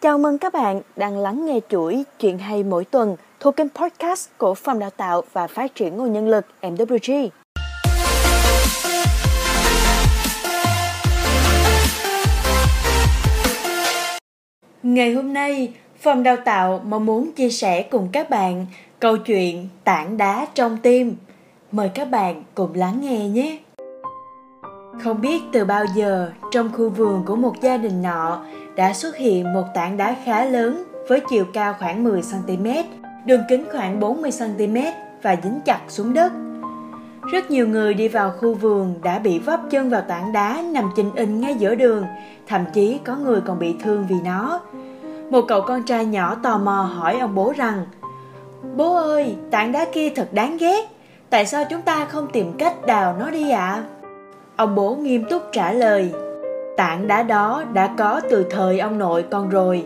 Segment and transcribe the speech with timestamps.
[0.00, 4.28] Chào mừng các bạn đang lắng nghe chuỗi chuyện hay mỗi tuần thuộc kênh podcast
[4.38, 7.28] của Phòng Đào tạo và Phát triển nguồn nhân lực MWG.
[14.82, 18.66] Ngày hôm nay, Phòng Đào tạo mong muốn chia sẻ cùng các bạn
[19.00, 21.16] câu chuyện tảng đá trong tim.
[21.72, 23.58] Mời các bạn cùng lắng nghe nhé.
[25.04, 28.42] Không biết từ bao giờ trong khu vườn của một gia đình nọ
[28.76, 32.66] đã xuất hiện một tảng đá khá lớn với chiều cao khoảng 10 cm,
[33.26, 34.76] đường kính khoảng 40 cm
[35.22, 36.32] và dính chặt xuống đất.
[37.32, 40.90] Rất nhiều người đi vào khu vườn đã bị vấp chân vào tảng đá nằm
[40.96, 42.04] chình in ngay giữa đường,
[42.46, 44.60] thậm chí có người còn bị thương vì nó.
[45.30, 47.86] Một cậu con trai nhỏ tò mò hỏi ông bố rằng
[48.76, 50.88] Bố ơi, tảng đá kia thật đáng ghét,
[51.30, 53.66] tại sao chúng ta không tìm cách đào nó đi ạ?
[53.66, 53.97] À?
[54.58, 56.12] Ông bố nghiêm túc trả lời,
[56.76, 59.84] Tảng đá đó đã có từ thời ông nội con rồi.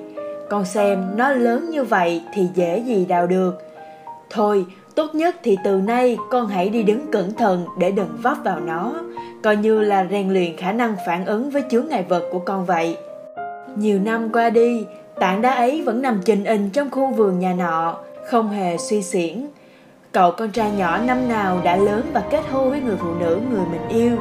[0.50, 3.62] Con xem nó lớn như vậy thì dễ gì đào được.
[4.30, 8.36] Thôi, tốt nhất thì từ nay con hãy đi đứng cẩn thận để đừng vấp
[8.44, 8.94] vào nó.
[9.42, 12.64] Coi như là rèn luyện khả năng phản ứng với chướng ngại vật của con
[12.64, 12.96] vậy.
[13.76, 14.86] Nhiều năm qua đi,
[15.20, 17.96] Tảng đá ấy vẫn nằm trình in trong khu vườn nhà nọ,
[18.30, 19.46] Không hề suy xiển
[20.12, 23.40] Cậu con trai nhỏ năm nào đã lớn và kết hôn với người phụ nữ
[23.50, 24.16] người mình yêu.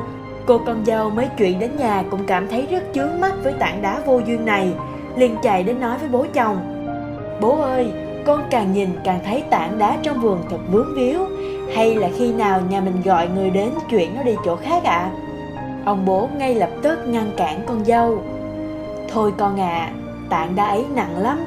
[0.45, 3.81] Cô con dâu mới chuyện đến nhà cũng cảm thấy rất chướng mắt với tảng
[3.81, 4.73] đá vô duyên này
[5.15, 6.57] liền chạy đến nói với bố chồng
[7.41, 7.91] Bố ơi,
[8.25, 11.19] con càng nhìn càng thấy tảng đá trong vườn thật vướng víu
[11.75, 14.91] Hay là khi nào nhà mình gọi người đến chuyển nó đi chỗ khác ạ?
[14.91, 15.11] À?
[15.85, 18.23] Ông bố ngay lập tức ngăn cản con dâu
[19.13, 19.93] Thôi con ạ, à,
[20.29, 21.39] tảng đá ấy nặng lắm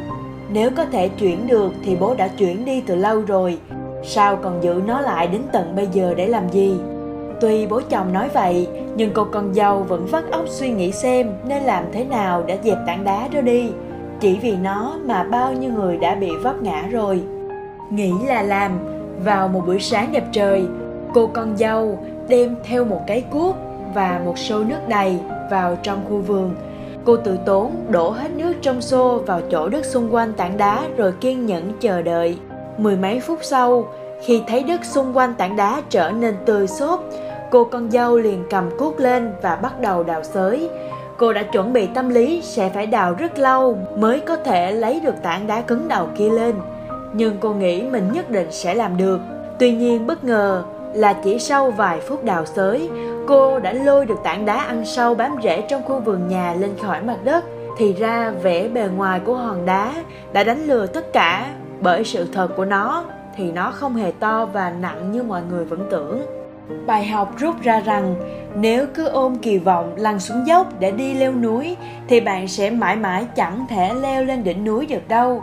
[0.48, 3.58] Nếu có thể chuyển được thì bố đã chuyển đi từ lâu rồi
[4.04, 6.76] Sao còn giữ nó lại đến tận bây giờ để làm gì?
[7.40, 11.30] Tuy bố chồng nói vậy, nhưng cô con dâu vẫn vắt óc suy nghĩ xem
[11.46, 13.70] nên làm thế nào để dẹp tảng đá đó đi.
[14.20, 17.22] Chỉ vì nó mà bao nhiêu người đã bị vấp ngã rồi.
[17.90, 18.78] Nghĩ là làm,
[19.24, 20.64] vào một buổi sáng đẹp trời,
[21.14, 23.56] cô con dâu đem theo một cái cuốc
[23.94, 25.18] và một xô nước đầy
[25.50, 26.54] vào trong khu vườn.
[27.04, 30.82] Cô tự tốn đổ hết nước trong xô vào chỗ đất xung quanh tảng đá
[30.96, 32.38] rồi kiên nhẫn chờ đợi.
[32.78, 33.88] Mười mấy phút sau,
[34.24, 37.04] khi thấy đất xung quanh tảng đá trở nên tươi xốp,
[37.50, 40.70] cô con dâu liền cầm cuốc lên và bắt đầu đào xới.
[41.16, 45.00] Cô đã chuẩn bị tâm lý sẽ phải đào rất lâu mới có thể lấy
[45.00, 46.54] được tảng đá cứng đầu kia lên.
[47.12, 49.20] Nhưng cô nghĩ mình nhất định sẽ làm được.
[49.58, 50.62] Tuy nhiên bất ngờ
[50.94, 52.90] là chỉ sau vài phút đào xới,
[53.26, 56.70] cô đã lôi được tảng đá ăn sâu bám rễ trong khu vườn nhà lên
[56.82, 57.44] khỏi mặt đất.
[57.78, 59.92] Thì ra vẻ bề ngoài của hòn đá
[60.32, 61.46] đã đánh lừa tất cả
[61.80, 63.04] bởi sự thật của nó
[63.36, 66.22] thì nó không hề to và nặng như mọi người vẫn tưởng.
[66.86, 68.14] Bài học rút ra rằng
[68.56, 71.76] nếu cứ ôm kỳ vọng lăn xuống dốc để đi leo núi
[72.08, 75.42] thì bạn sẽ mãi mãi chẳng thể leo lên đỉnh núi được đâu.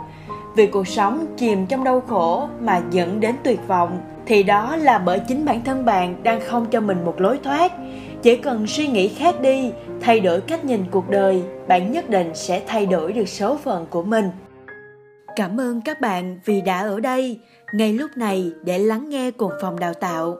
[0.56, 4.98] Vì cuộc sống chìm trong đau khổ mà dẫn đến tuyệt vọng thì đó là
[4.98, 7.72] bởi chính bản thân bạn đang không cho mình một lối thoát.
[8.22, 12.30] Chỉ cần suy nghĩ khác đi, thay đổi cách nhìn cuộc đời, bạn nhất định
[12.34, 14.30] sẽ thay đổi được số phận của mình.
[15.36, 17.40] Cảm ơn các bạn vì đã ở đây
[17.72, 20.36] ngay lúc này, để lắng nghe cùng phòng đào tạo.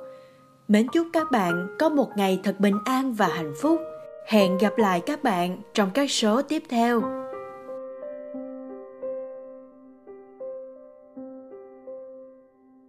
[0.68, 3.80] Mến chúc các bạn có một ngày thật bình an và hạnh phúc.
[4.26, 7.21] Hẹn gặp lại các bạn trong các số tiếp theo.